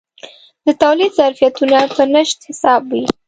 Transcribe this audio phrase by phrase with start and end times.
[0.65, 3.05] د تولید ظرفیتونه په نشت حساب وي.